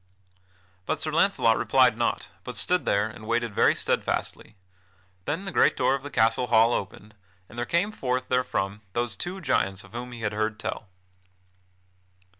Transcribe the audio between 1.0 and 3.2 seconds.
Launcelot replied not, but stood there